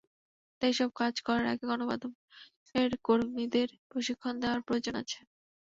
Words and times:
তাই 0.61 0.71
এসব 0.73 0.89
কাজ 0.95 1.15
করার 1.25 1.45
আগে 1.51 1.63
গণমাধ্যমের 1.69 2.91
কর্মীদের 3.07 3.69
প্রশিক্ষণ 3.89 4.33
দেওয়ার 4.41 4.61
প্রয়োজন 4.67 4.95
আছে। 5.01 5.19